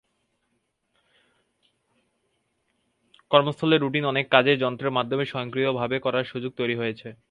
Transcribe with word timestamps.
কর্মস্থলের 3.31 3.81
routine 3.81 4.05
অনেক 4.05 4.29
কাজ 4.29 4.45
যন্ত্রের 4.59 4.91
মাধ্যমে 4.91 5.25
স্বয়ংক্রিয়ভাবে 5.25 5.99
করার 5.99 6.23
সুযোগ 6.23 6.51
তৈরি 6.57 6.75
হয়েছে। 6.75 7.11